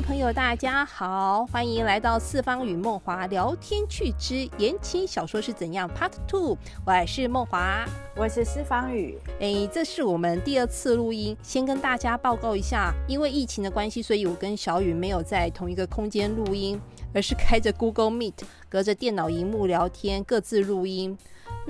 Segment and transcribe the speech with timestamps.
[0.00, 6.56] 位朋友，大家好，欢迎来到四方与梦华聊天趣之言情小说是怎样 Part Two，
[6.86, 7.84] 我是梦华，
[8.16, 9.18] 我是四方宇。
[9.40, 16.80] 哎，这是我们第二次录音，先跟大家报告一下，因为疫情的关系，所以我跟小雨没有在同一个空间录音，
[17.12, 18.32] 而是开着 Google Meet，
[18.70, 21.18] 隔着电脑荧幕聊天，各自录音。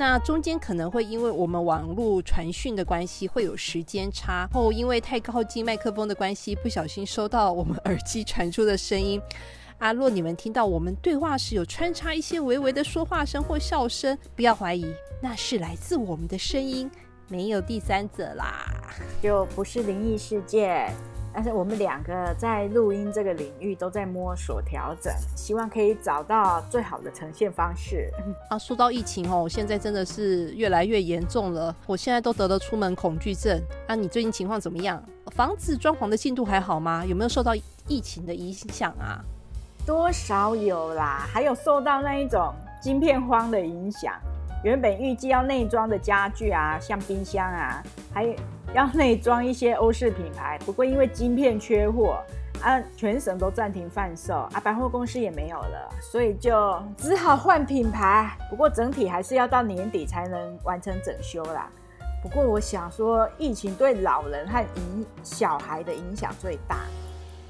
[0.01, 9.21] 那中间可能会因为我们网络传讯的关系会有时间差，后因为太靠近麦克风的关系，不小心收到我们耳机传出的声音。
[9.77, 14.87] 啊，若你们听到我们对话时有穿插一些微微的说话声或笑声，不要怀疑，
[15.21, 16.91] 那是来自我们的声音，
[17.29, 18.73] 没有第三者啦，
[19.21, 20.91] 就不是灵异事件。
[21.33, 28.11] 但是我们两个在录音这个领域都在摸索调整，希望可以找到最好的呈现方式。
[28.51, 33.61] 啊，说到疫情哦，现在真的是越来越严重了，我现在都得了出门恐惧症。
[33.86, 35.03] 啊，你最近情况怎么样？
[35.33, 37.05] 房子装潢的进度还好吗？
[37.06, 37.55] 有没有受到
[37.86, 39.23] 疫情的影响啊？
[39.86, 44.12] 多少有啦，还有受到那一种晶片荒的影响。
[44.62, 48.34] 原本预计要内装的家具啊，像冰箱啊，还有。
[48.73, 52.23] 要内装一些欧式品牌，不过因为晶片缺货
[52.63, 58.31] 啊，全省都暂停贩售啊，百货公司也没有了，所以就只好换品牌。
[58.48, 61.69] 不过整体还是要到年底才能完成整修啦。
[62.23, 66.85] 不过我想说，疫情对老人和影小孩的影响最大。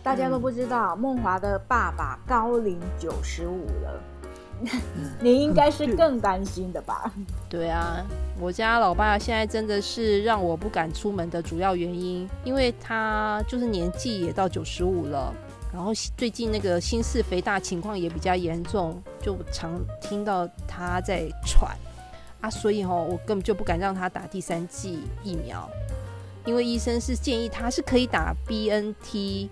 [0.03, 4.01] 大家都不知道，梦华的爸爸高龄九十五了。
[5.21, 7.13] 你应该是更担心的吧？
[7.49, 8.05] 对啊，
[8.39, 15.35] 我家老爸现在真的是让我不敢出门的主要原因，因为他就是年纪也到九十五了，
[15.73, 21.77] 然后最近那个心室肥大情况也比较严重，就常听到他在喘
[22.41, 25.69] 啊，所以哦，我根本就不敢让他打第三剂疫苗，
[26.45, 29.49] 因为医生是建议他是可以打 BNT。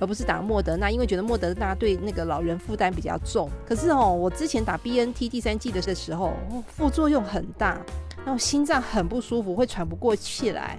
[0.00, 3.48] 而不是打莫德纳，因为觉得莫德纳对那个老人负担比较重。
[3.66, 6.32] 可是哦，我之前打 BNT 第三季的时候，
[6.66, 7.78] 副作用很大，
[8.24, 10.78] 然后心脏很不舒服，会喘不过气来。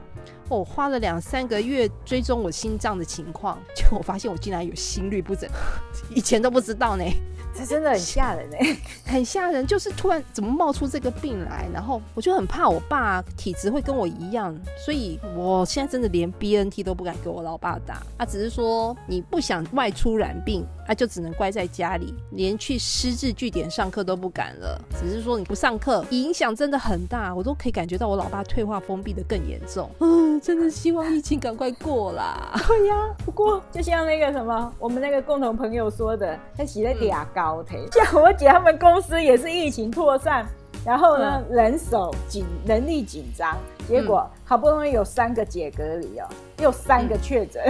[0.49, 5.49] 我花了两三个月追踪我心脏的情况，结果发现我竟然有心律不整，
[6.13, 7.05] 以前都不知道呢。
[7.53, 8.77] 这真的很吓人哎，
[9.11, 18.01] 很吓人，就是突然怎么冒出这个病来，然后我就很怕我爸体质会跟我一样，所以我现在真的连 BNT 都不敢给我老爸打。
[18.17, 24.81] 他只是说你不想外出染病，啊，就只能乖在家里，连去师资据点上课都不敢了。
[24.99, 29.89] 只是说你不上课，影响真的很大，我都可以感觉到我老爸退化封闭的更严重。
[29.99, 32.53] 嗯，真的希望疫情赶快过啦。
[32.67, 32.95] 对呀，
[33.25, 37.40] 不过就像那个什么，我们那个共同朋友说的，他洗了俩膏。
[37.41, 40.45] 高铁， 像我姐他们公司也是疫情扩散，
[40.85, 43.57] 然后呢人手紧，人力紧张，
[43.87, 46.27] 结果好不容易有三个解隔离哦，
[46.59, 47.63] 又三个确诊，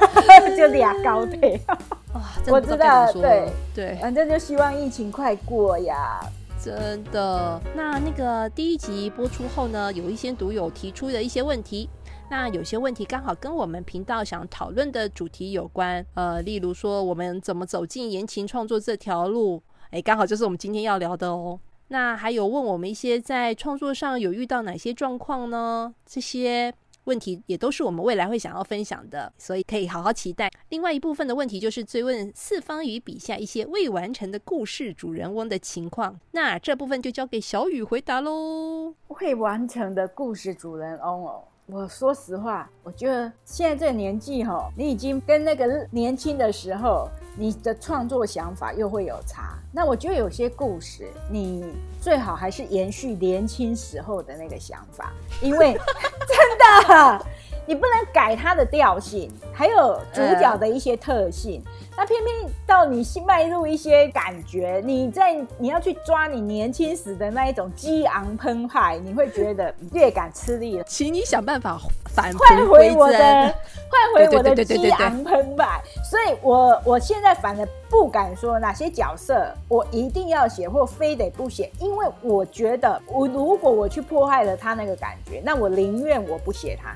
[0.56, 1.60] 就俩高铁。
[2.14, 3.48] 哇，我知道，对。
[3.74, 6.18] 对，反正就希望疫情快过呀。
[6.60, 11.88] 真的，那那个第一集播出后呢，有一些读友提出的一些问题。
[12.30, 21.58] 那有些问题刚好跟我们频道想讨论的主题有关，呃，例如说我们怎么走进言情创作这条路，哎，刚好就是我们今天要聊的哦。
[21.88, 25.94] 那还有问我们一些在创作上有遇到哪些状况呢？
[26.04, 26.72] 这些
[27.04, 30.50] 问题也都是我们未来会想要分享的，所以可以好好期待。
[30.68, 38.94] 另外一部分的问题就是追问四方宇笔下一些未完成的故事主人翁的情况，那这部分就交给小雨回答喽。
[39.08, 41.44] 未完成的故事主人翁哦。
[41.70, 47.06] 我说实话，我觉得现在这个年纪哈，你已经跟那个年轻的时候，
[47.36, 49.58] 你的创作想法又会有差。
[49.70, 51.62] 那我觉得有些故事，你
[52.00, 55.12] 最好还是延续年轻时候的那个想法，
[55.42, 55.74] 因为
[56.26, 57.26] 真的，
[57.66, 61.62] 你不能改它的调性，还有主角的一些特性。
[61.98, 70.84] 那偏偏到你迈入一些感觉，你在你要去抓你年轻时的那一种激昂澎湃，你会觉得略感吃力了。
[70.84, 75.82] 请你想办法返换回我的，换回我的激昂澎湃。
[76.08, 86.94] 所以我我现在反而不敢说哪些角色我一定要写或非得不写，因为我觉得我如果我去破坏了他那个感觉，那我宁愿我不写他。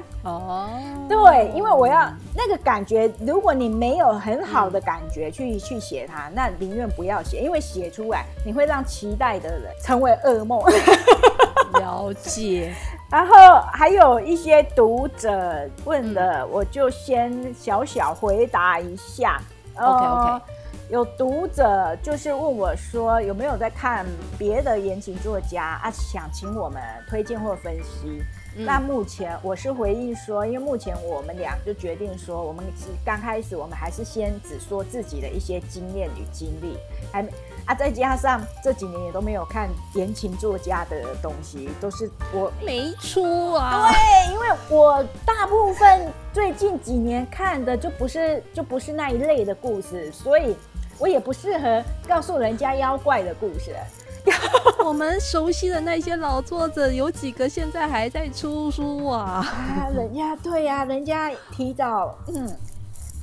[0.22, 0.68] 哦，
[1.08, 4.12] 对，因为我要那个感觉，如果你没有。
[4.22, 10.62] 很好的感觉去去写它，那宁愿不要写，因为写出来你会让期待的人成为噩梦。
[11.80, 12.72] 了解。
[13.10, 13.34] 然后
[13.72, 19.40] 还有一些读者问的，我就先小小回答一下。
[19.76, 20.44] OK OK。
[20.90, 24.06] 有读者就是问我说，有没有在看
[24.38, 25.90] 别的言情作家啊？
[25.90, 28.22] 想请我们推荐或分析。
[28.54, 32.64] 那目前我是回应说，因为目前我们俩就决定说，我们
[33.04, 36.76] 刚开始我们还是先只说自己的一些经验与经历，
[37.10, 37.30] 还没
[37.64, 43.90] 啊，再加上这几年也都没有看言情作家的东西，都是我没出啊。
[43.90, 50.54] 对，因为我大部分最近几年看的就不是就不是那一类的故事，所以
[50.98, 53.74] 我也不适合告诉人家妖怪的故事。
[54.84, 59.44] 我们熟悉的那些老作者，有几个现在还在出书啊？
[59.46, 62.48] 啊，人家对呀，人家提早，嗯，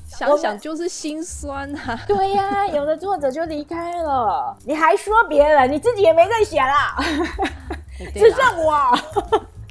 [0.08, 2.00] 想想就是心酸啊。
[2.08, 6.96] 对呀，有的作者就离开了，你还说别人，你自己也没在写 啦，
[8.14, 9.00] 只剩我。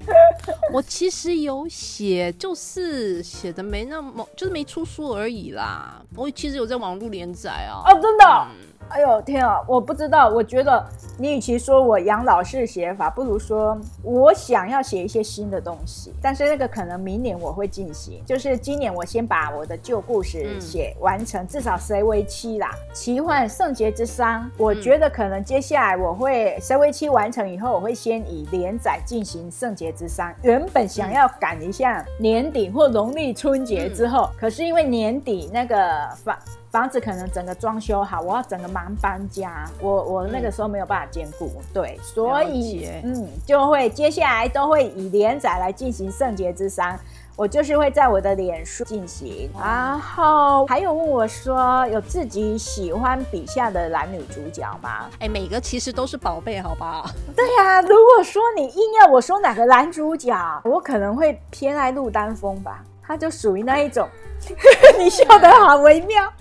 [0.72, 6.00] 我其实有写，就是写的没那么，就是没出书而已啦。
[6.16, 7.84] 我其实有在网络连载啊。
[7.84, 8.46] 哦，真的。
[8.90, 9.60] 哎呦天啊！
[9.66, 10.84] 我不知道，我觉得
[11.18, 16.12] 你与其说我养老式写法，不如说我想要写一些新的东西。
[16.22, 24.42] 但是那个可能明年我会进行，就是今年我先把我的旧故事写完成，至少谁为妻啦，奇幻圣洁之殇。
[24.56, 30.32] 我觉得可能接下来我会谁为妻完成以后，我会先以连载进行圣洁之殇。
[30.42, 36.36] 原本想要赶一下年底或农历春节之后，可是因为年底那个房
[36.70, 46.94] 房子可能整个装修好，我要整个忙搬家，我我那个时候没有办法兼顾，对，所以嗯，就会接下来都会以连载来进行圣洁之殇，
[47.36, 55.08] 我就是会在我的脸书进行，然后还有问我说有自己喜欢笔下的男女主角吗？
[55.20, 57.02] 哎，每个其实都是宝贝，好吧？
[57.34, 64.06] 对呀，如果说你硬要我说哪个男主角，我可能会偏爱陆丹峰吧，他就属于那一种。
[64.96, 66.32] 你笑得好微妙，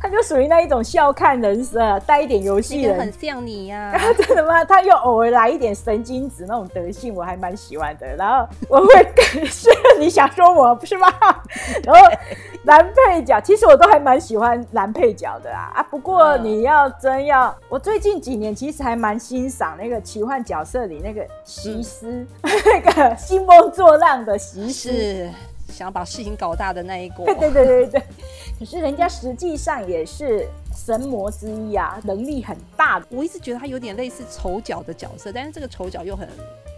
[0.00, 3.92] 他就属于那一种笑看人生，带一点游戏人，很像你呀。
[4.16, 4.64] 真的吗？
[4.64, 8.06] 他又偶尔来一点神经质那种德性，我还蛮喜欢的。
[8.14, 9.68] 然后 我会是
[9.98, 11.12] 你想说我不是吗？
[11.82, 12.08] 然后
[12.62, 15.82] 男配角，其实我都还蛮喜欢男配角的啊啊！
[15.82, 25.28] 不过你要真要，我最近几年其实还蛮欣赏那个奇幻角色里那个席斯，那个兴风作浪的席斯。
[25.80, 28.02] 想把事情搞大的那一国，对 对对对对。
[28.58, 30.46] 可是人家实际上也是
[30.76, 33.02] 神魔之一啊，能力很大。
[33.08, 36.28] 我一直觉得他有点类似丑角的角色，但是这个丑角又很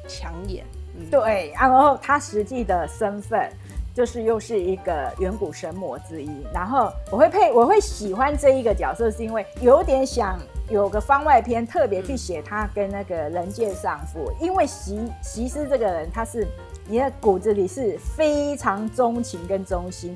[0.06, 0.64] 抢眼。
[1.10, 3.50] 对，然后他实际的身份
[3.92, 6.30] 就是又是一个远古神魔之一。
[6.54, 10.38] 然后我会配，我会喜欢这一个角色，是因为有点想
[10.70, 16.46] 有个番外篇特别去写他跟那个人界上父，因为席席斯这个人他是。
[16.92, 20.14] 你的骨子里是非常钟情跟忠心，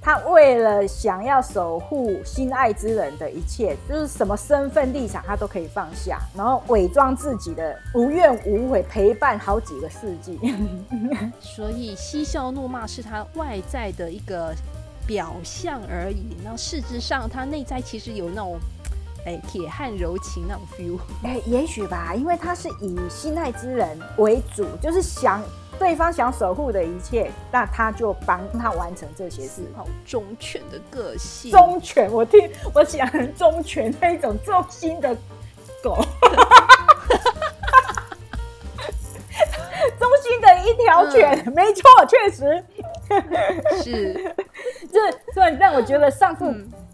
[0.00, 10.40] 他为了想要守护心爱之人的一切，就是什么身份立场他都可以放下，然后伪装自己的无怨无悔，陪伴好几个世纪。
[11.42, 14.54] 所以嬉笑怒骂是他外在的一个
[15.06, 18.56] 表象而已，那事实上他内在其实有那种
[19.26, 20.98] 哎铁汉柔情那种 feel。
[21.22, 25.42] 哎，也许吧，因为他是以心爱之人为主，就是想。
[25.78, 29.62] 对方想守护的一切，那他就帮他完成这些事。
[29.76, 35.14] 好忠犬的个性，忠犬，我听我想忠犬那一种忠心的
[35.82, 35.96] 狗，
[39.98, 42.64] 忠心的一条犬，没错，确实
[43.82, 44.34] 是。
[44.92, 46.44] 这突然让我觉得，上次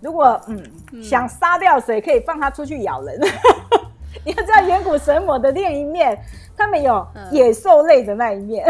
[0.01, 3.21] 如果嗯想杀掉谁，可以放他出去咬人。
[4.25, 6.19] 你要知道，远古神魔的另一面。
[6.61, 8.67] 他们有野兽类的那一面，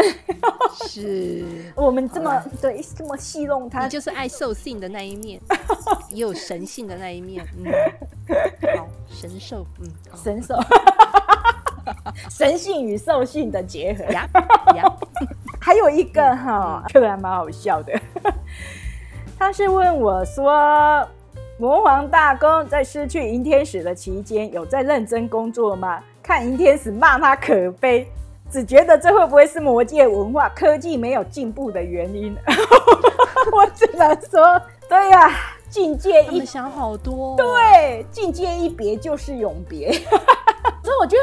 [0.87, 1.43] 是。
[1.75, 5.41] 我们这么对这么戏弄他，就是爱兽性的那一面，
[6.09, 7.45] 也有神性的那一面。
[7.57, 7.65] 嗯，
[8.79, 10.55] 好，神兽，嗯，神兽，
[12.29, 14.05] 神性与兽性的结合。
[14.05, 14.25] 呀
[14.73, 14.97] 呀，
[15.59, 17.91] 还有一个哈，这个还蛮好笑的。
[19.37, 21.05] 他是问我说
[21.61, 28.07] ：“魔皇大公在失去银天使的期间，有在认真工作吗？”看银天使骂他可悲，
[28.49, 32.35] 只觉得这会不会是魔界文化科技没有进步的原因？
[33.53, 35.29] 我只能说，对呀，
[35.69, 39.91] 境界一想好多，对，境界一别就是永别。
[40.83, 41.21] 所以我觉得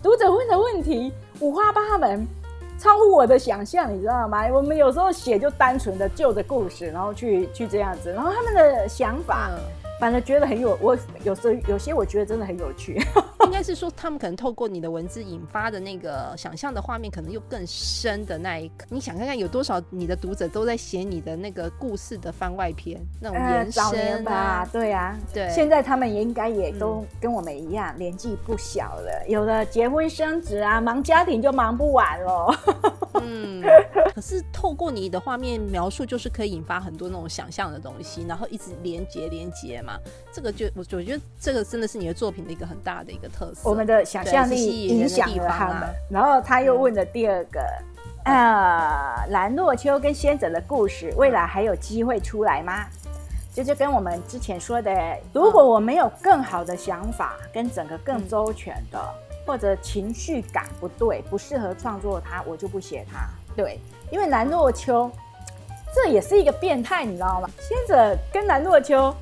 [0.00, 2.24] 读者问的问题五花八门，
[2.78, 4.46] 超乎我的想象，你知道吗？
[4.52, 9.50] 我们有时候写就单纯的旧的故事，然后去去这样子，然后他们的想法。
[10.00, 12.98] 反正觉得很有，我有时候有些我觉得真的很有趣。
[13.44, 18.86] 应该是说，他们可能透过你的文字引发的那个想象的画面，可能又更深的那一刻。
[18.88, 24.66] 你想看看有多少你的读者都在写你的那个故事的番外篇那种延伸吧？
[24.72, 25.50] 对啊，对。
[25.50, 32.54] 现在他们也应该也都跟我们一样，年纪不小了，有的结婚生子啊，忙家庭就忙不完了。
[33.20, 33.62] 嗯，
[34.14, 39.89] 可是透过你的画面描述，就是可以引发很多那种想象的东西，然后一直连接连接嘛。
[40.32, 43.68] 这个就我我觉得这个真的是你的作品的一个很大的一个特色。
[43.68, 45.88] 我们的想象力影响了他们。
[46.10, 47.60] 然后他又问了第二个，
[48.24, 52.86] 呃，兰若秋跟仙者的故事，未来还有机会出来吗？
[53.54, 58.98] 这就跟我们之前说的，如果我没有更好的想法，跟整个更周全的。
[59.46, 63.26] 或者情绪感不对，不适合创作它，我就不写它。
[63.56, 63.80] 对，
[64.12, 65.10] 因为兰若秋，
[65.92, 67.50] 这也是一个变态，你知道吗？
[67.58, 69.12] 仙者跟兰若秋，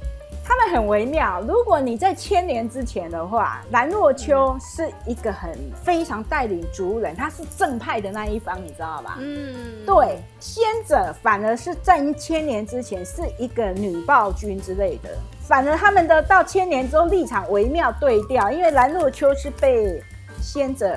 [0.48, 1.42] 他们很微妙。
[1.42, 9.18] 如果你在千年之前的话，兰若秋是一个很非常带领族人，他是正派的那一方，你知道吧？
[9.20, 10.18] 嗯，对。
[10.40, 15.10] 先者反而是在千年之前是一个女暴君之类的，
[15.42, 20.02] 反而他们的到千年之后立场微妙对调，因为兰若秋是被。
[20.40, 20.96] 先者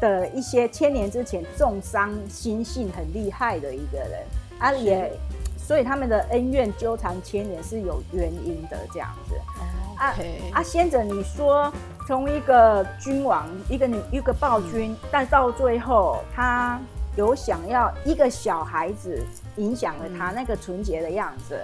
[0.00, 4.24] 的一些千年之前重伤心性很厉害的一个人，
[4.58, 5.12] 啊也，
[5.70, 9.36] 所以他们的恩怨纠缠千年是有原因的这样子。
[9.96, 10.12] 啊
[10.52, 11.72] 啊，先者，你说
[12.08, 16.80] 从一个君王，一个女，一个暴君，但到最后他
[17.14, 19.24] 有想要一个小孩子
[19.58, 21.56] 影响了他那个纯洁的样子。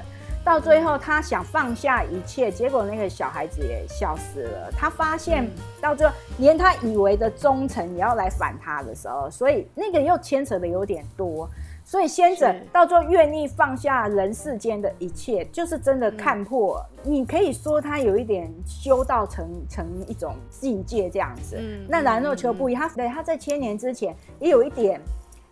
[0.44, 4.70] 到最后，他想放下一切，结果那个小孩子也消失了。
[4.70, 11.50] 他发现到最后，连他以为的忠诚也要来反他的时候，所以那个又牵扯的有点多。
[11.88, 16.84] 所以先者到最后愿意放下人世间的一切，就是真的看破。
[17.04, 21.56] 你可以说他有一点修道成成一种境界这样子。
[21.88, 25.00] 那兰若秋不一样，他对他在千年之前也有一点。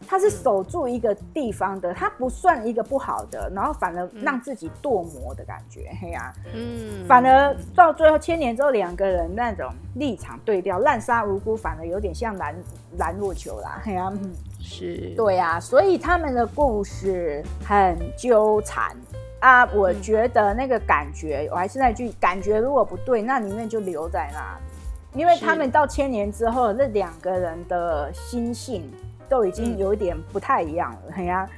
[0.09, 12.55] 他是守住一个地方的，他不算一个不好的，然后反而让自己堕魔的感觉，嘿呀，嗯，反而到最后千年之后，两个人那种立场对调，滥杀无辜，反而有点像蓝
[12.99, 14.13] 蓝若球啦，嘿呀，
[14.61, 18.97] 是，对呀，所以他们的故事很纠缠。
[19.41, 24.39] 啊，我觉得那个感觉，我还是那句，感觉如果不对，那宁愿就留在那。
[24.59, 28.91] 里，因为他们到千年之后，那两个人的心性。
[29.29, 31.49] 都已经有一点不太一样了，哎呀，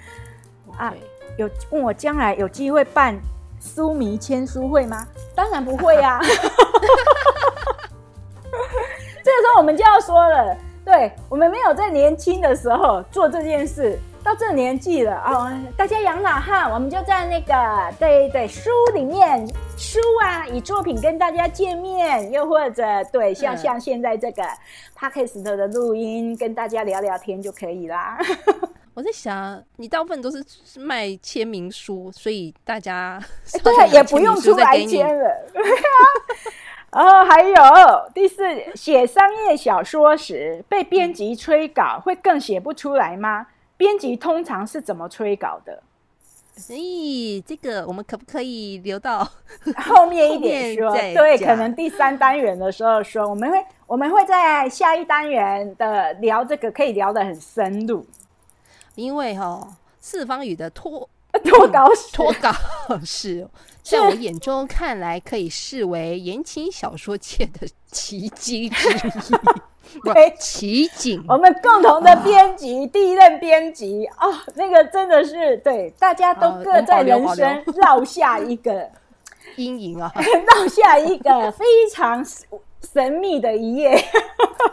[0.76, 0.94] 啊，
[1.37, 3.18] 有问我将来有机会办
[3.61, 5.06] 书迷签书会吗？
[5.35, 6.20] 当然不会呀。
[9.25, 13.99] 这个时候我们就要说了，对我们没有在年轻的时候做这件事。
[14.26, 19.47] 到这年纪了啊，大家养老哈，我们就在那个对对书里面
[19.78, 24.42] 书啊，以作品跟大家见面，又或者对像像现在这个
[24.99, 28.18] podcast 的录音，跟大家聊聊天就可以啦。
[28.95, 30.45] 我在想，你大部分都是
[30.80, 33.23] 卖签名书，所以大家
[33.62, 35.47] 对也不用出来签了。
[36.90, 37.56] 然 后还有
[38.12, 38.42] 第四，
[38.75, 43.47] 写商业小说时被编辑催稿，会更写不出来吗？
[43.76, 45.83] 编辑通常是怎么催稿的？
[46.59, 49.23] 所以，这个我们可不可以留到
[49.76, 50.90] 后面一点说？
[50.92, 58.06] 对，可能第三单元的时候说，我们会我们会在下一单元的聊这个，可以聊得很深入。
[58.95, 61.06] 因为哈，四方语的脱
[61.45, 62.50] 脱稿脱稿
[63.04, 63.47] 是
[63.85, 69.37] 在我眼中看来，可以视为言情小说界的奇迹之一。
[70.38, 78.88] 奇景，我们共同的编辑，第一任编辑哦，那个真的是对，大家都各在人生落下一个
[79.57, 80.12] 阴影啊，
[80.55, 83.97] 落下一个非常神秘的一页。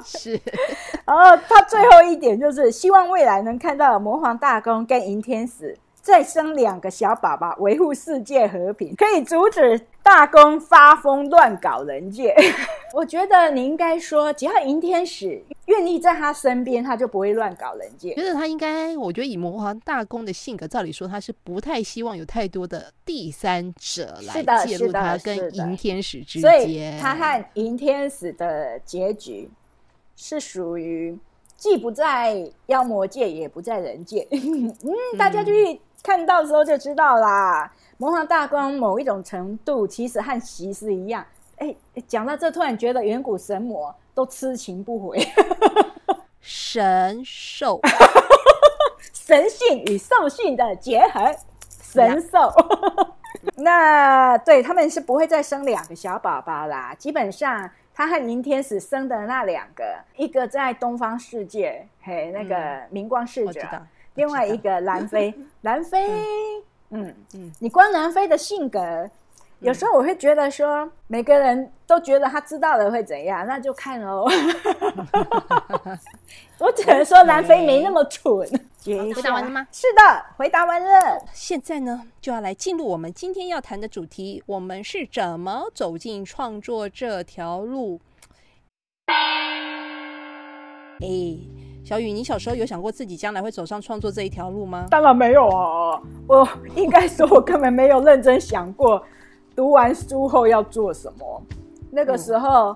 [0.04, 0.40] 是，
[1.06, 5.78] 然后他最后一点就是希望未来能看到魔皇大公跟银天使。
[6.04, 12.36] 再生两个小宝宝，维护世界和平，可以阻止大公发疯乱搞人界。
[12.94, 18.14] 我觉得你应该说，只要银天使愿意在他身边，他就不会乱搞人界。
[18.16, 27.00] 觉得他应该，我觉得以魔皇大公的性格，照理说他是不太希望有太多的第三者来介入他跟银天使之间。
[27.00, 29.50] 他和银天使的结局
[30.18, 31.18] 是属于
[31.56, 34.28] 既不在妖魔界，也不在人界。
[34.36, 35.80] 嗯，大家去。
[36.04, 37.72] 看到时候就知道啦。
[37.98, 41.26] 魔皇大公某一种程度其实和习是一样。
[41.58, 41.74] 哎，
[42.06, 45.26] 讲到这，突然觉得远古神魔都痴情不悔。
[46.42, 47.80] 神兽，
[49.14, 51.34] 神性与兽性的结合，
[51.70, 52.52] 神兽。
[53.56, 56.94] 那对他们是不会再生两个小宝宝啦。
[56.96, 63.62] 基本上，他和银天使生的那两个，一个在东方世界，嘿，那个明光世者。
[64.16, 66.08] 另外一个南非， 南非，
[66.90, 69.10] 嗯嗯，你光南非的性格，
[69.60, 74.26] 有时候我会觉得说，每个人都觉得他知道了会怎样，那就看哦。
[76.60, 78.32] 我只能说南非没那么蠢。
[78.86, 79.66] 回答完了吗？
[79.72, 81.18] 是的，回答完了。
[81.34, 88.00] 现在呢，就要来进入我们今天要谈的主题：我们是怎么走进创作这条路？
[91.04, 91.38] 哎，
[91.84, 94.88] 小雨，你小时候有想过自己将来会走上创作这一条路吗？
[94.90, 96.02] 当然没有啊！
[96.26, 99.04] 我应该说，我根本没有认真想过。
[99.54, 101.42] 读完书后要做什么？
[101.92, 102.76] 那个时候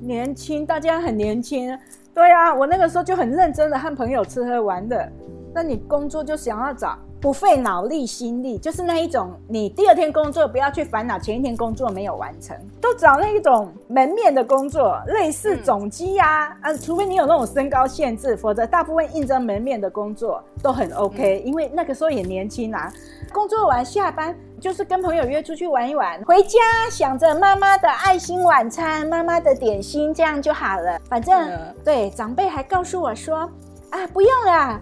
[0.00, 1.78] 年轻，大家很年轻。
[2.14, 5.06] 对啊，我那个时候就很认真的和朋友吃喝玩乐。
[5.52, 22.92] 那你工作就想要找不费脑力心力，就是那一种，你第二天工作不要去烦恼前一天工作没有完成，都找那一种门面的工作，类似总机呀，啊，除非你有那种身高限制，否则大部分应征门面的工作都很 OK，因为那个时候也年轻啊，
[23.32, 26.58] 工作完下班就是跟朋友约出去玩一玩，回家
[26.90, 30.98] 想着妈妈的爱心晚餐、妈妈的点心，这样就好了。
[31.08, 31.50] 反正
[31.82, 33.50] 对长辈还告诉我说，
[33.90, 34.80] 啊，不用了。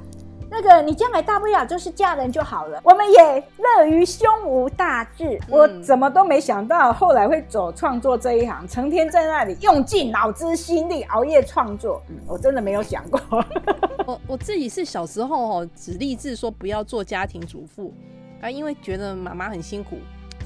[0.54, 2.80] 那个，你将来大不了就是嫁人就好了。
[2.84, 5.36] 我们也乐于胸无大志。
[5.48, 12.00] 我怎么都没想到后来会走创作这一行，成天在那里用尽脑汁心力熬夜创作。
[12.08, 13.20] 嗯，我真的没有想过。
[14.06, 17.92] 我我自己是小时候哦，只立志说不要做家庭主妇
[18.40, 19.98] 啊，因为觉得妈妈很辛苦，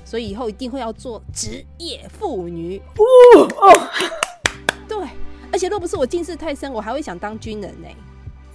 [0.07, 2.81] 所以以后一定会要做职业妇女。
[3.35, 3.89] 哦哦，
[4.89, 5.07] 对，
[5.53, 7.89] 而且若不是我近视太深，我还会想当军人呢。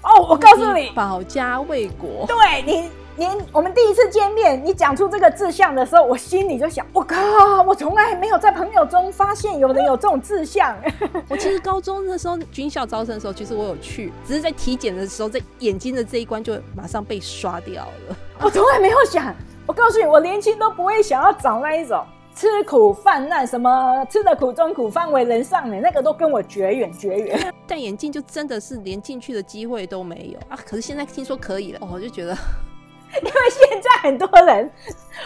[0.04, 2.26] 哦，我告诉你，保家卫国。
[2.28, 7.18] 对你，你我们第一次见面，你讲出这个志向的时候，我心里就想，我靠，
[7.66, 10.76] 我从来没有在朋友中发现有人有这种志向。
[11.30, 18.16] 我其实高中的时候军校招生的时候，其实我有去，只是在体检的时候，在眼睛的这一关就马上被刷掉了。
[18.42, 19.34] 我从来没有想，
[19.66, 22.04] 我告诉你，我年轻都不会想要找那一种。
[22.36, 27.54] 吃苦犯难，什么吃的苦中苦，方为人上人，那个都跟我绝缘绝缘。
[27.68, 30.58] 戴眼镜就真的是连进去的机会都没有啊！
[30.66, 32.32] 可是现在听说可以了，我就觉得，
[33.22, 34.70] 因为现在很多人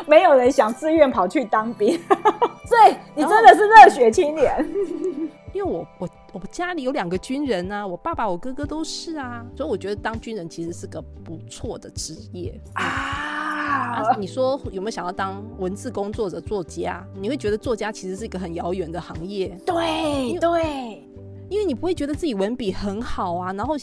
[0.06, 1.98] 没有人想自愿跑去当兵，
[2.68, 4.68] 所以你真的是热血青年。
[5.54, 13.27] 因为我我我家里有两个军人啊，我爸爸我哥哥都是啊，所以我觉得当军人其实是个不错的职业啊。
[13.68, 17.06] 啊，你说有没有想要当文字工作者、作家？
[17.16, 19.58] 你会觉得作家其实是一个很遥远的行业。
[19.66, 21.08] 对对，
[21.50, 23.76] 因为你不会觉得自己文笔很好啊，然后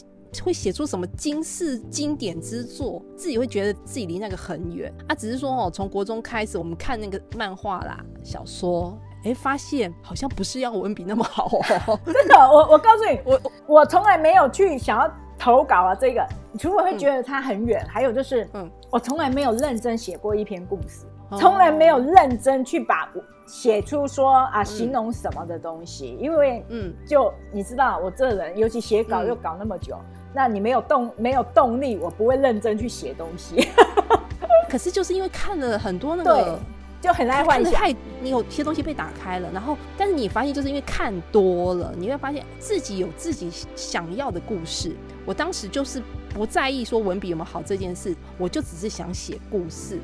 [0.42, 5.14] 会写出什么惊世经典之作，自己会觉得自己离那个很远啊。
[5.14, 11.98] 只是说哦，从国中开始，我们看那个漫画啦、小说，哎，发现好像不是要文笔那么好哦。
[12.06, 15.12] 真的，我我告诉你，我我从来没有去想要。
[15.38, 21.06] 投稿啊，这个你除了会觉得它很远，还有就是，嗯，我从来没有认真写过一篇故事，
[21.38, 23.08] 从来没有认真去把
[23.46, 29.96] 写出说啊形容什么的东西，因为嗯，就你知道我这人，尤其写稿又搞那么久，
[30.32, 33.68] 那你没有动没有动力，我不会认真去写东西。
[34.70, 36.58] 可是就是因为看了很多那个。
[37.00, 44.96] 就很爱幻想，太你有些东西被打开了，然后但是你发现就是因为看多了，你会发现自己有自己想要的故事。
[45.24, 49.98] 我当时就是不在意说文笔有没有好这件事，我就只是想写故事。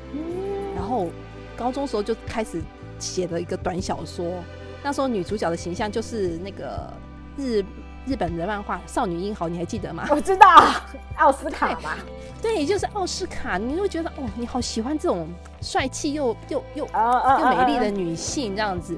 [0.75, 1.09] 然后
[1.55, 2.61] 高中时候就开始
[2.99, 4.43] 写了一个短小说，
[4.83, 6.91] 那时候女主角的形象就是那个
[7.37, 7.63] 日。
[8.03, 10.07] 日本的漫画《少女英豪》，你还记得吗？
[10.09, 10.73] 我知道
[11.17, 11.97] 奥斯卡嘛，
[12.41, 13.59] 对，就是奥斯卡。
[13.59, 15.27] 你会觉得哦，你好喜欢这种
[15.61, 18.97] 帅气又又又又美丽的女性这样子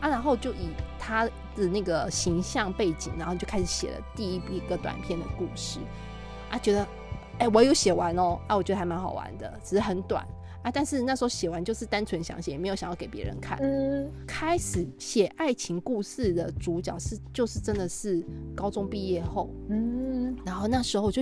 [0.00, 5.78] 啊，然后就以她的那个形象背景，然后就开始写了第一一个短片的故事
[6.50, 6.86] 啊，觉得
[7.38, 10.26] 哎，我有写完哦啊，我觉得还蛮好玩的，只是很短。
[10.62, 10.70] 啊！
[10.72, 13.58] 但是那时候写完就是单纯想写，也没有想要给别人看。
[13.60, 19.50] 嗯，开始写爱情故事的主角是，就是真的是高中毕业后。
[19.70, 21.20] 嗯，然后那时候就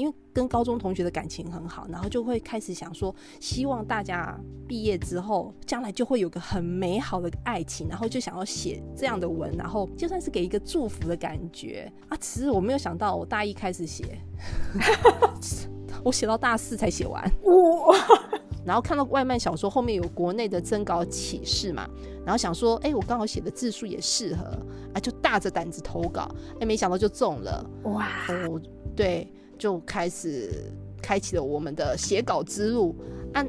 [0.00, 4.34] 因为跟高中同学的感情很好，然后就会开始想说，希望大家
[4.66, 12.16] 毕业之后，将来就会有个很美好的爱情，然后就想要写这样的文，然后就算是给一个祝福的感觉啊。
[12.18, 14.18] 其实我没有想到，我大一开始写，
[16.02, 17.22] 我写到大四才写完。
[17.42, 17.94] 哇！
[18.64, 21.88] 然后看到外卖小说后面有国内的征稿启示嘛，
[22.24, 24.44] 然后想说，哎，我刚好写的字数也适合，
[24.94, 28.06] 啊，就大着胆子投稿，哎，没想到就中了，哇！
[28.28, 28.60] 哦，
[28.94, 32.96] 对，就开始开启了我们的写稿之路。
[33.34, 33.46] 按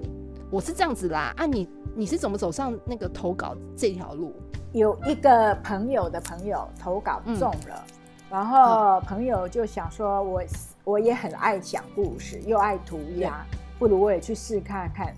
[0.49, 4.33] 我是这样子啦，按你你是怎么走上那个投稿这条路？
[4.73, 7.85] 有一个朋友的朋友投稿中了，
[8.29, 10.43] 然后朋友就想说，我
[10.83, 13.45] 我也很爱讲故事，又爱涂鸦。
[13.79, 15.15] 不如我也去试看看，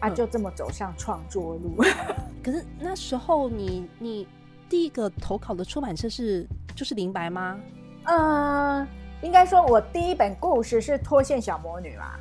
[0.00, 1.76] 啊，就这么走上创作路。
[2.44, 4.28] 可是那时候你你
[4.68, 7.58] 第一个投稿的出版社是就是林白吗？
[8.04, 8.86] 呃，
[9.22, 12.12] 应该说我第一本故事是脱线小魔女嘛。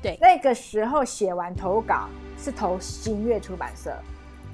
[0.00, 3.90] 对，那个时候写完投稿是投新月出版社，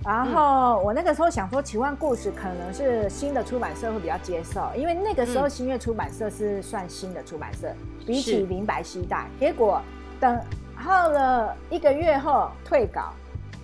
[0.04, 7.74] 然后我那个时候想说奇幻故事可能是新的出版社会比较接受，因为那个时候新月出版社是算新的出版社，
[8.06, 9.26] 比起明白西代。
[9.40, 9.82] 结果
[10.20, 10.40] 等
[10.76, 13.12] 耗了一个月后退稿，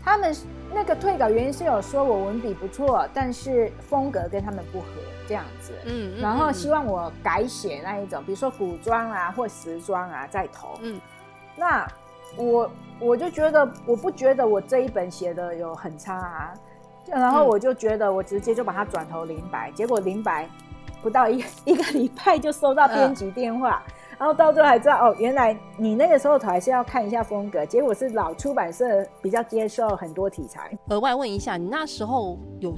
[0.05, 0.37] 他们
[0.75, 4.87] 那个退稿原因是有说我文笔不错，但是风格跟他们不合
[5.27, 11.01] 这样子，嗯，然后希望我改写那一种，比如说古装啊或时装啊再投，嗯。
[11.57, 11.87] 那
[12.37, 16.55] 我我就觉得，我不觉得我这一本写的有很差啊，
[17.07, 20.47] 然后我就觉得我直接就把它转投林白，结果林白
[21.03, 23.83] 不到一 一个礼拜就收到编辑电话，
[24.19, 28.85] 然后到最后还知道哦，原来你那个时候还是要看一下风格，结果是老出版社
[29.23, 30.71] 比较接受很多题材。
[30.89, 32.77] 额外问一下，你那时候有？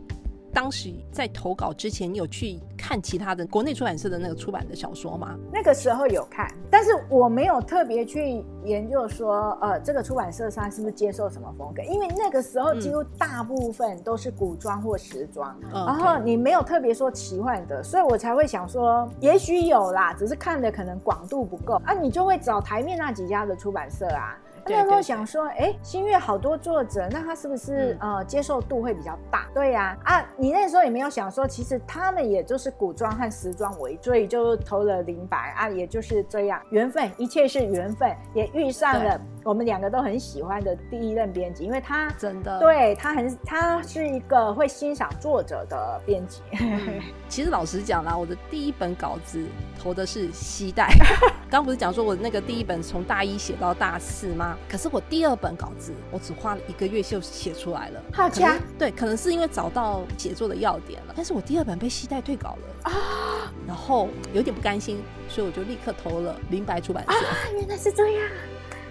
[0.58, 5.38] 当时在投稿之前，你有去看其他的国内出版社的那个出版的小说吗？
[5.52, 11.82] 那个时候有看，但是我没有特别去研究说，呃，这个出版社上是不是接受什么风格？
[11.84, 24.36] 因为那个时候几乎大部分都是古装或时装，然后你没有特别说奇幻的，所以我才会想说，也许有啦，只是看的可能广度不够啊，你就会找台面那几家的出版社啊。
[24.68, 29.46] 那时候想说，哎，新月好多作者，那他是不是呃接受度会比较大？
[29.54, 39.20] 对呀，啊，你那时候也没有想说，其实他们也就是古装和时装为主，所以就投了林白啊，也就是这样，缘分，一切是缘分，也遇上了。
[39.44, 46.42] 我们两个都很喜欢的第一任编辑，因为他真的对他很，他是一个会欣赏作者的编辑。
[47.28, 49.42] 其实老实讲啦，我的第一本稿子
[49.78, 50.92] 投的是西代。
[51.48, 54.58] 刚不是讲说我那个第一本从大一写到大四吗？
[54.68, 58.02] 可是我第二本稿子，我只花了一个月就写出来了。
[58.12, 58.58] 好强！
[58.78, 61.14] 对，可能是因为找到写作的要点了。
[61.16, 67.12] 但是我第二本被西代退稿了啊，然后有点不甘心，所以我就立刻投了林白出版社。
[67.12, 67.18] 啊，
[67.54, 68.28] 原来是这样。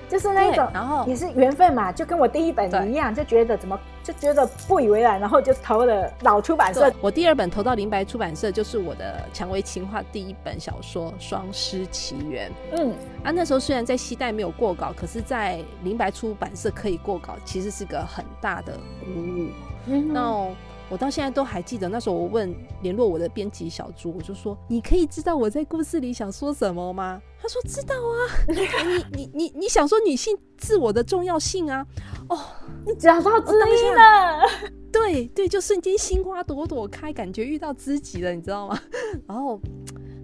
[0.10, 6.92] 就是那种，然后也是缘分嘛，就跟我第一本一样，就觉得怎么就觉得不以为然，然后就投了老出版社。
[7.02, 12.50] 我第二本投到林白出版社，就是我的蔷薇情话第一本小说《双狮奇缘》。
[12.72, 12.94] 嗯，
[13.24, 19.50] 啊，那时候虽然在西代没有过稿，可是在林白出版社可以过稿，其实是个很大的鼓舞。
[19.88, 20.48] 嗯那。
[20.90, 28.18] 我到现在都还记得，那时候我问联络我的编辑小朱，我就说：“你可以知道我在故事里想说什么吗？”他说：“知道啊，
[29.14, 31.86] 你你你你想说女性自我的重要性啊？
[32.30, 32.40] 哦，
[32.86, 34.42] 你找到知音了，
[34.92, 38.80] 对对，就瞬间心花朵朵开，感觉遇到知己了，你知道吗？
[39.28, 39.60] 然后。”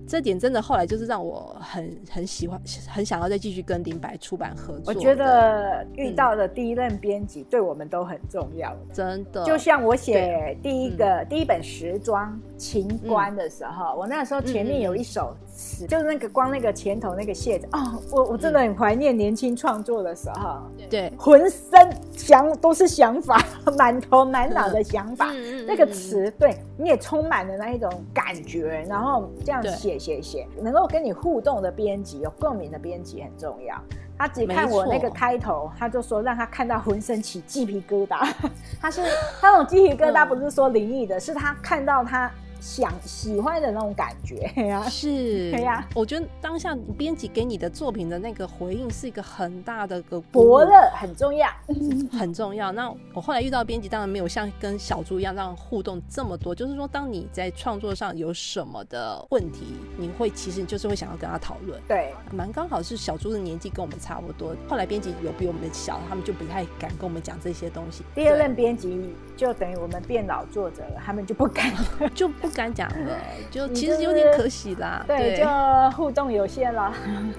[0.07, 4.93] 这点真的后来就是让我很很喜欢，很想要再继续跟林白出版合作。
[4.93, 9.43] 我觉得遇到的第一任编辑对我们都很重要，真的。
[9.43, 23.41] 就像我写第一个第一本时装情观的时候，我那时候前面有一首词，就是那个光那个前头那个谢字哦，我我真的很怀念年轻创作的时候，对，浑身想都是想法，
[23.77, 25.31] 满头满脑的想法，
[25.65, 29.93] 那个词对你也充满了那一种感觉，然后这样写。
[29.93, 33.79] 写写，能够跟你互动的编辑，有共鸣的编辑很重要。
[34.17, 38.27] 他只看我那个开头，他就说让他看到浑身起鸡皮疙瘩。
[38.81, 39.01] 他是
[39.39, 42.29] 他那种鸡皮疙瘩，不是说灵异的，是他看到他。
[42.63, 45.85] 想喜欢的那种感觉 呀，是，对呀。
[45.93, 51.49] 我觉得当下编辑给你的作品的那个回应是一个很大的个伯乐，很重要，
[52.17, 52.71] 很重要。
[52.71, 56.55] 那我后来遇到编辑，当然没有像跟小猪一样这样互动这么多。
[56.55, 61.77] 就是说，当你在创作上有什么的问题，你会其实就是会想要跟他讨论。
[61.85, 64.55] 对，蛮刚好是小猪的年纪跟我们差不多。
[64.69, 68.03] 后来编辑有比我们小，他们就不太敢跟我们讲这些东西。
[68.15, 71.69] 第二任编辑就等于我们变老作者了，他们就不敢，
[72.15, 72.52] 就不。
[72.53, 73.17] 敢讲了，
[73.51, 75.03] 就其实有点可惜啦。
[75.07, 76.93] 对，就互动有限啦，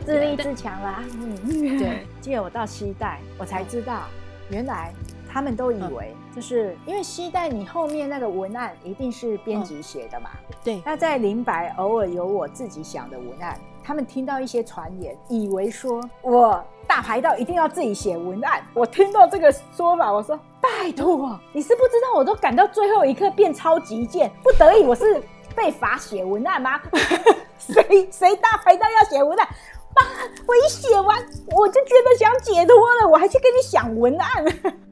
[0.04, 1.02] 自立自强啦。
[1.12, 2.06] 嗯，对。
[2.20, 4.02] 借我到西代，我才知道，
[4.50, 4.92] 原来
[5.30, 10.30] 他们都以为，就是因为西代你后面那个文案一定是编辑写的嘛。
[10.62, 10.82] 对。
[10.84, 18.62] 那在林白偶尔有我自己想的文案，他们听到一些传言，以为说我大排到一定要自己写文案。
[18.72, 20.38] 我听到这个说法，我说。
[20.64, 25.22] 拜托，你是不知道，我都赶到最后一刻变超级贱，不得已我是
[25.54, 26.80] 被罚写文案吗？
[27.60, 29.46] 谁谁大排档要写文案？
[29.94, 30.02] 爸，
[30.46, 31.22] 我一写完
[31.54, 34.44] 我就觉得想解脱了，我还去跟你想文案。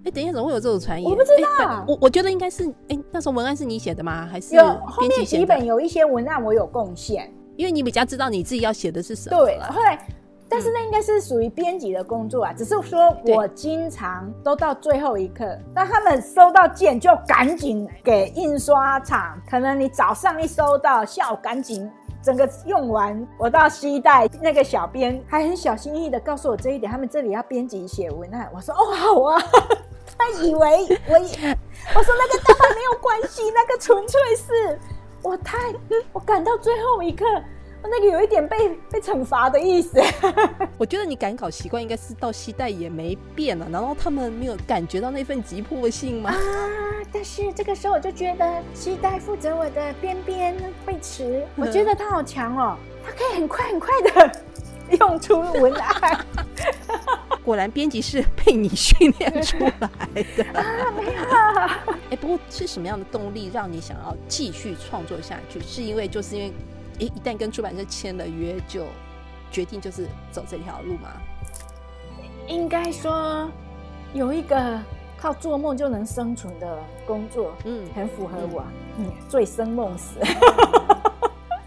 [0.04, 1.10] 哎，等一下，怎么会有这种传言？
[1.10, 4.28] 我不知道，我我觉得应该是，哎，那时候文案是你写的吗？
[4.30, 9.36] 还是有后面几本有一些文案我有贡献，因为你比较知道你自己要写的是什么。
[9.36, 9.98] 对，后来。
[10.54, 21.90] 但是那应该是属于编辑的工作啊，只是说我经常都到最后一刻，当他们收到件就赶紧给印刷厂，可能你早上一收到，下午赶紧
[22.22, 29.42] 整个用完，我到西带那个小编还很小心翼翼的告诉我这一点，他们这里要编辑写文案，我说哦好啊，
[30.18, 31.58] 他以为我也，
[31.96, 34.78] 我说那个当然没有关系，那个纯粹是
[35.22, 35.58] 我太
[36.12, 37.24] 我赶到最后一刻。
[37.84, 40.00] 那个有一点被被惩罚的意思。
[40.78, 46.30] 我觉得你赶稿习惯应该是到西代也没变了，难道他们没有感觉到那份急迫性吗？
[46.30, 46.36] 啊！
[47.12, 50.56] 但是这个时候我就觉得西代负责我的边边
[50.86, 54.32] 会迟，我觉得他好强哦，他可以很快很快的
[55.00, 56.24] 用出文案。
[57.44, 60.90] 果然编辑是被你训练出来的啊！
[60.96, 61.24] 没有。
[62.10, 65.60] 哎，不过是什么样的动力让你想要继续创作下去？
[65.60, 66.52] 是因为就是因为。
[67.00, 68.84] 哎，一旦跟出版社签了约，就
[69.50, 71.08] 决定就是走这条路吗？
[72.46, 73.50] 应该说
[74.12, 74.78] 有一个
[75.16, 78.62] 靠做梦就能生存的工作，嗯，很符合我，
[78.98, 80.20] 嗯，醉生梦死。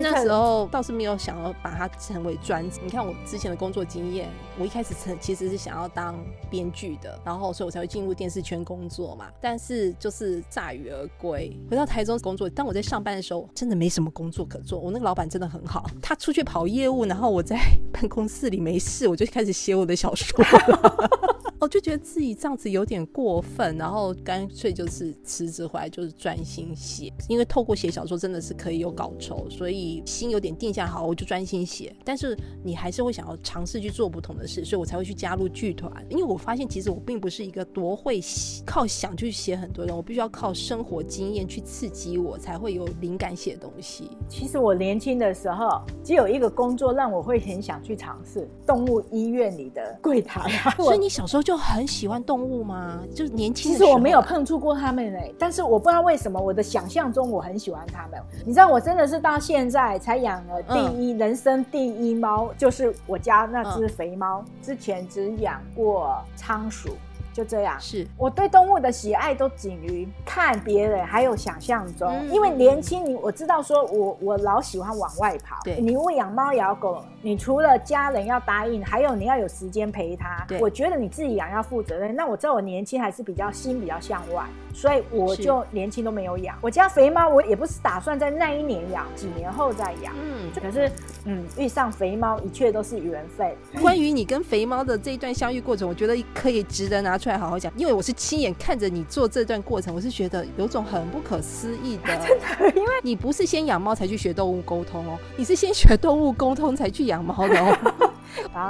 [0.06, 2.80] 那时候倒是没有想要把它成为专职。
[2.84, 6.15] 你看我之前的工作经验，我一开始成其实是想要当
[6.48, 9.26] 编剧的，然后所以我才会进入电视圈工作嘛。
[9.41, 12.48] 但是就是铩羽而归，回到台中工作。
[12.48, 14.80] 当我在上班的时候，真的没什么工作可做。
[14.80, 17.58] 我那个老板真的很好，他出去跑业务，然后我在
[17.91, 20.38] 办公室里没事，我就开始写我的小说。
[21.65, 27.12] 我就觉得自己这样子有点过分，然后干脆就是辞职回来，就是专心写。
[27.28, 31.95] 因为透过写小说真的是可以有稿酬，所以心有点定下好，我就专心写。
[32.04, 35.91] 但是你还是会想要尝试去做不同的事，所以我才会去加入剧团。
[36.08, 38.21] 因为我发现其实我并不是一个多会
[38.63, 44.12] 靠想去写很多人，我必须要靠生活经验去刺激我，才会有灵感写东西。
[44.30, 50.47] 其实我年轻的时候只有一个工作让我会很想去尝试，动物医院里的柜台。
[50.78, 51.41] 所以你小时候。
[51.45, 53.00] 就很喜欢动物吗？
[53.13, 53.72] 就是年轻。
[53.72, 58.22] 其实我没有碰触过他们嘞，但是我不知道为什么，我的想象中我很喜欢他们。
[58.46, 64.44] 你知道，我真的是到现在才养了第一人生第一猫，就是我家那只肥猫。
[64.62, 66.89] 之前只养过仓鼠。
[67.36, 72.26] 就这样，是我对动物的喜爱都仅于看别人，还有想象中。
[72.30, 75.60] 因为年轻，你我知道，说我我老喜欢往外跑。
[75.65, 80.45] 对，你喂养猫养狗，你除了家人要答应，还有你要有时间陪它。
[80.48, 82.15] 对，我觉得你自己养要负责任。
[82.15, 84.45] 那我知道我年轻还是比较心比较向外。
[84.75, 90.13] 所以我就年轻都没有养我家肥猫，我也不是打算在那一年养，几年后再养。
[90.21, 90.91] 嗯，可是
[91.23, 93.55] 嗯，遇上肥猫，一切都是缘分。
[93.81, 102.13] 关于你跟肥猫的这一段相遇过程，我觉得可以值得拿出来好好讲，因为我是亲眼看着你做这段过程，我是觉得有种很不可思议的。
[102.27, 108.11] 真的，因为 你不是先养猫才去学动物沟通哦，你是先学动物沟通才去养猫的哦。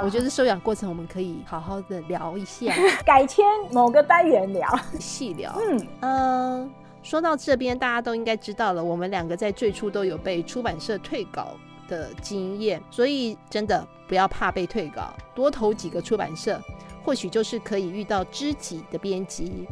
[0.04, 2.72] 我觉得收养过程我们可以好好的聊一下，
[3.04, 5.52] 改签某个单元聊细聊。
[5.60, 6.70] 嗯嗯，
[7.02, 11.48] 说到这边，大家都应该知道了，我们两个在最初都有被出版社退稿
[11.88, 16.60] 的经验，所以真的不要怕被退稿，多投几个出版社，
[17.04, 19.66] 或许就是可以遇到知己的编辑。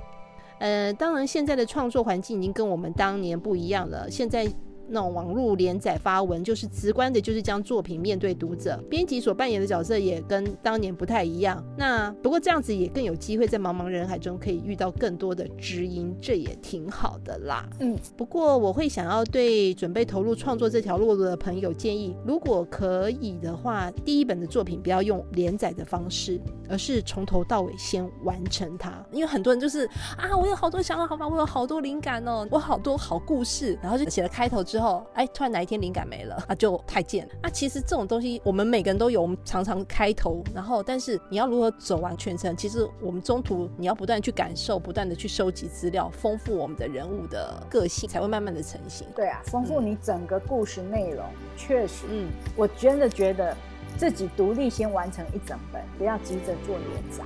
[0.59, 4.47] 呃，当然现在的创作环境已经跟我们当年不一样了，现在。
[4.89, 8.79] 那种网络连载发文，就是直观的，就是将作品面对读者。
[8.91, 11.65] 编辑所扮演的角色也跟当年不太一样。
[11.77, 17.67] 那不过这样子也更有机会在茫茫人海中可以遇到更多的知音，这也挺好的啦。
[17.81, 28.93] 嗯，不过我会想要对准备投入创作这条路的朋友建议，如果可以的话，第一本的作品不要用连载的方式，而是从头到尾先完成它。
[29.11, 34.63] 因为很多人就是啊，我有好多想法，好吧，我有好多灵感哦，我好多好故事，然后就写了开头。
[34.75, 37.29] 之后，哎，突然哪一天灵感没了，啊，就太贱。
[37.41, 42.57] 那其实这种东西，我们每个人都有，我们常常开头，然后，但是你要如何走完全程？
[42.57, 49.07] 其实我们中途你要不断去感受，不断的去收集资料，丰富我们的人物的个性，才会慢慢的成型。
[49.15, 51.25] 对啊，丰富你整个故事内容，
[51.57, 53.57] 确实，嗯，我真的觉得
[53.97, 57.23] 自己独立先完成一整本，不要急着做连载。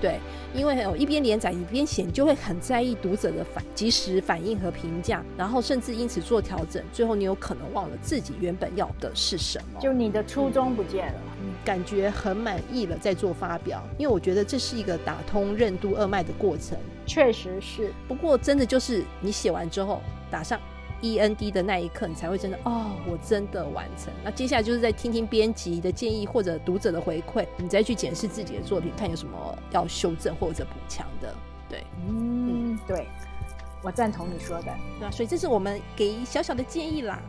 [0.00, 0.20] 对，
[0.54, 11.20] 因为有一边连载一边写，就会很在意读者的反及时反应和评价，然后甚至因此做调整，最后你有可能忘了自己原本要的是什么，就你的初衷不见了，
[11.64, 17.92] 感觉很满意了再做发表，因为我觉得这是一个打通任督二脉的过程，确实是。
[18.06, 20.60] 不过真的就是你写完之后打上。
[21.00, 24.12] E N D 的那一刻，你才会真的哦，我真的完成。
[24.24, 31.34] 那接下来就是在听听编辑的建议或者读者的回馈，你再去检视自己的作品，看有什么要修正或者补强的。
[31.68, 33.06] 对，嗯，对，
[33.82, 34.74] 我赞同你说的。
[34.98, 37.20] 对啊，所以这是我们给小小的建议啦。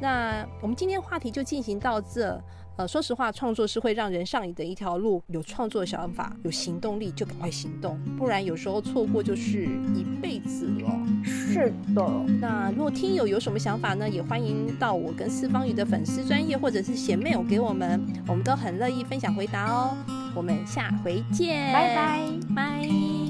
[0.00, 2.40] 那我们今天话题就进行到这。
[2.78, 5.20] 呃，说实话，创作是会让人上瘾的一条路。
[5.26, 9.64] 有创作想法，有行动力，就赶快行动，不然有时候错过就是
[9.96, 11.06] 一辈子了。
[11.24, 12.08] 是的。
[12.40, 19.96] 那如果听友有什么想法呢，也欢迎到我跟四方宇的粉丝专业，或者是写 mail 给我们，我们都很乐意分享回答哦。
[20.36, 23.27] 我们下回见，拜拜，拜。